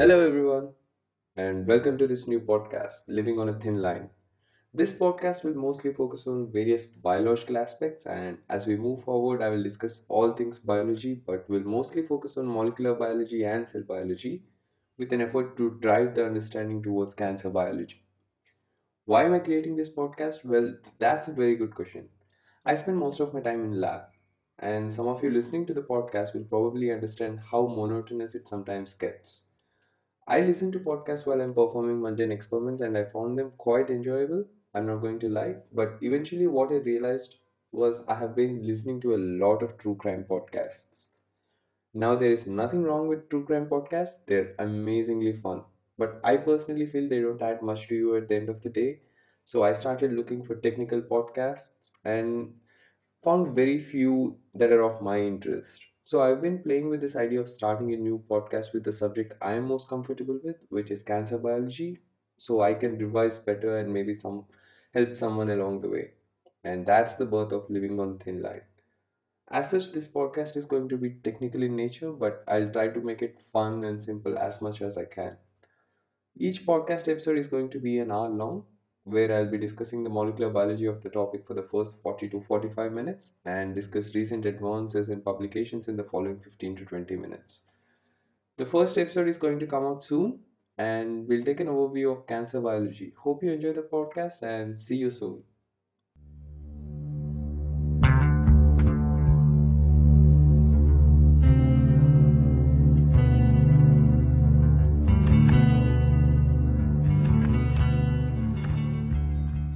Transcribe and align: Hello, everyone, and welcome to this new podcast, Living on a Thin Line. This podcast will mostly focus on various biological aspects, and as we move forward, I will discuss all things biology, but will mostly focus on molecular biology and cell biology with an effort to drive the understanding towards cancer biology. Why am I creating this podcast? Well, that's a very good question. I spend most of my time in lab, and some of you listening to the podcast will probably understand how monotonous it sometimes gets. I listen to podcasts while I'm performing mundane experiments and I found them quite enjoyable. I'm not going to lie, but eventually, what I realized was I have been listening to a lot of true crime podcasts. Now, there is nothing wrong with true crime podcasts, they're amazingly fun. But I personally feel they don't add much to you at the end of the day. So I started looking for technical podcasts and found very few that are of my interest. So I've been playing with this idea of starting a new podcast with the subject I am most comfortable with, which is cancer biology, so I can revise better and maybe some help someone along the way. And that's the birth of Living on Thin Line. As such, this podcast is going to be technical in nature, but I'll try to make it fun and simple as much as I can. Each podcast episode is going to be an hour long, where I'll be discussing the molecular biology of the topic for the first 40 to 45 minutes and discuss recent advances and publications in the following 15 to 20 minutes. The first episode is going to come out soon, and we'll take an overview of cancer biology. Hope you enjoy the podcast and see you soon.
Hello, 0.00 0.18
everyone, 0.18 0.70
and 1.36 1.66
welcome 1.66 1.98
to 1.98 2.06
this 2.06 2.26
new 2.26 2.40
podcast, 2.40 3.04
Living 3.08 3.38
on 3.38 3.50
a 3.50 3.58
Thin 3.60 3.82
Line. 3.82 4.08
This 4.72 4.94
podcast 4.94 5.44
will 5.44 5.54
mostly 5.54 5.92
focus 5.92 6.26
on 6.26 6.50
various 6.50 6.86
biological 6.86 7.58
aspects, 7.58 8.06
and 8.06 8.38
as 8.48 8.66
we 8.66 8.76
move 8.76 9.04
forward, 9.04 9.42
I 9.42 9.50
will 9.50 9.62
discuss 9.62 10.06
all 10.08 10.32
things 10.32 10.58
biology, 10.58 11.14
but 11.26 11.50
will 11.50 11.64
mostly 11.64 12.06
focus 12.06 12.38
on 12.38 12.46
molecular 12.46 12.94
biology 12.94 13.44
and 13.44 13.68
cell 13.68 13.82
biology 13.82 14.44
with 14.96 15.12
an 15.12 15.20
effort 15.20 15.56
to 15.58 15.78
drive 15.82 16.14
the 16.14 16.24
understanding 16.24 16.82
towards 16.82 17.14
cancer 17.14 17.50
biology. 17.50 18.02
Why 19.04 19.24
am 19.24 19.34
I 19.34 19.40
creating 19.40 19.76
this 19.76 19.94
podcast? 19.94 20.46
Well, 20.46 20.78
that's 20.98 21.28
a 21.28 21.32
very 21.34 21.56
good 21.56 21.74
question. 21.74 22.08
I 22.64 22.76
spend 22.76 22.96
most 22.96 23.20
of 23.20 23.34
my 23.34 23.40
time 23.42 23.64
in 23.64 23.78
lab, 23.78 24.04
and 24.58 24.90
some 24.94 25.08
of 25.08 25.22
you 25.22 25.30
listening 25.30 25.66
to 25.66 25.74
the 25.74 25.82
podcast 25.82 26.32
will 26.32 26.44
probably 26.44 26.90
understand 26.90 27.40
how 27.50 27.66
monotonous 27.66 28.34
it 28.34 28.48
sometimes 28.48 28.94
gets. 28.94 29.49
I 30.26 30.40
listen 30.40 30.72
to 30.72 30.80
podcasts 30.80 31.26
while 31.26 31.40
I'm 31.42 31.52
performing 31.54 32.00
mundane 32.00 32.32
experiments 32.32 32.80
and 32.80 32.96
I 32.96 33.04
found 33.04 33.38
them 33.38 33.52
quite 33.58 33.90
enjoyable. 33.90 34.46
I'm 34.72 34.86
not 34.86 35.02
going 35.02 35.18
to 35.20 35.28
lie, 35.28 35.56
but 35.72 35.98
eventually, 36.00 36.46
what 36.46 36.70
I 36.72 36.76
realized 36.76 37.36
was 37.72 38.02
I 38.08 38.14
have 38.14 38.34
been 38.34 38.66
listening 38.66 39.00
to 39.02 39.14
a 39.14 39.18
lot 39.18 39.62
of 39.62 39.76
true 39.76 39.96
crime 39.96 40.24
podcasts. 40.24 41.08
Now, 41.94 42.16
there 42.16 42.32
is 42.32 42.46
nothing 42.48 42.82
wrong 42.84 43.08
with 43.08 43.28
true 43.28 43.44
crime 43.46 43.68
podcasts, 43.68 44.24
they're 44.26 44.54
amazingly 44.58 45.40
fun. 45.40 45.64
But 45.98 46.20
I 46.24 46.38
personally 46.38 46.86
feel 46.86 47.08
they 47.08 47.20
don't 47.20 47.42
add 47.42 47.62
much 47.62 47.88
to 47.88 47.94
you 47.94 48.16
at 48.16 48.28
the 48.28 48.36
end 48.36 48.48
of 48.48 48.62
the 48.62 48.70
day. 48.70 49.02
So 49.44 49.62
I 49.64 49.74
started 49.74 50.12
looking 50.12 50.44
for 50.44 50.56
technical 50.56 51.02
podcasts 51.02 51.90
and 52.04 52.60
found 53.24 53.54
very 53.56 53.78
few 53.80 54.40
that 54.54 54.72
are 54.72 54.82
of 54.82 55.02
my 55.02 55.20
interest. 55.20 55.86
So 56.02 56.20
I've 56.20 56.42
been 56.42 56.62
playing 56.62 56.90
with 56.90 57.00
this 57.00 57.16
idea 57.16 57.40
of 57.40 57.48
starting 57.48 57.92
a 57.94 57.96
new 57.96 58.22
podcast 58.28 58.74
with 58.74 58.84
the 58.84 58.92
subject 58.92 59.32
I 59.40 59.52
am 59.52 59.68
most 59.68 59.88
comfortable 59.88 60.38
with, 60.44 60.56
which 60.68 60.90
is 60.90 61.02
cancer 61.02 61.38
biology, 61.38 62.00
so 62.36 62.60
I 62.60 62.74
can 62.74 62.98
revise 62.98 63.38
better 63.38 63.78
and 63.78 63.92
maybe 63.92 64.12
some 64.12 64.44
help 64.92 65.16
someone 65.16 65.48
along 65.50 65.80
the 65.80 65.88
way. 65.88 66.12
And 66.64 66.86
that's 66.86 67.16
the 67.16 67.24
birth 67.26 67.52
of 67.52 67.70
Living 67.70 67.98
on 67.98 68.18
Thin 68.18 68.42
Line. 68.42 68.62
As 69.50 69.70
such, 69.70 69.92
this 69.92 70.08
podcast 70.08 70.56
is 70.56 70.66
going 70.66 70.88
to 70.90 70.96
be 70.98 71.10
technical 71.10 71.62
in 71.62 71.76
nature, 71.76 72.12
but 72.12 72.44
I'll 72.48 72.70
try 72.70 72.88
to 72.88 73.00
make 73.00 73.22
it 73.22 73.40
fun 73.52 73.84
and 73.84 74.02
simple 74.02 74.38
as 74.38 74.62
much 74.62 74.82
as 74.82 74.98
I 74.98 75.04
can. 75.06 75.36
Each 76.36 76.66
podcast 76.66 77.06
episode 77.06 77.38
is 77.38 77.46
going 77.46 77.70
to 77.70 77.78
be 77.78 78.00
an 78.00 78.10
hour 78.10 78.28
long, 78.28 78.64
where 79.04 79.34
I'll 79.34 79.50
be 79.50 79.58
discussing 79.58 80.04
the 80.04 80.10
molecular 80.10 80.50
biology 80.50 80.86
of 80.86 81.02
the 81.02 81.10
topic 81.10 81.46
for 81.46 81.54
the 81.54 81.62
first 81.62 82.02
40 82.02 82.28
to 82.30 82.40
45 82.42 82.92
minutes 82.92 83.32
and 83.44 83.74
discuss 83.74 84.14
recent 84.14 84.46
advances 84.46 85.08
and 85.08 85.24
publications 85.24 85.88
in 85.88 85.96
the 85.96 86.04
following 86.04 86.40
15 86.40 86.76
to 86.76 86.84
20 86.84 87.16
minutes. 87.16 87.60
The 88.56 88.66
first 88.66 88.96
episode 88.98 89.28
is 89.28 89.38
going 89.38 89.58
to 89.60 89.66
come 89.66 89.84
out 89.84 90.04
soon, 90.04 90.40
and 90.78 91.26
we'll 91.26 91.44
take 91.44 91.60
an 91.60 91.66
overview 91.66 92.12
of 92.16 92.26
cancer 92.26 92.60
biology. 92.60 93.12
Hope 93.18 93.42
you 93.42 93.52
enjoy 93.52 93.72
the 93.72 93.82
podcast 93.82 94.42
and 94.42 94.78
see 94.78 94.96
you 94.96 95.10
soon. 95.10 95.42